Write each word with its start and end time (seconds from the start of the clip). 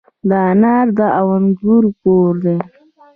د 0.29 0.31
انار 0.49 0.87
او 1.19 1.27
انګور 1.37 1.85
کور. 2.01 2.35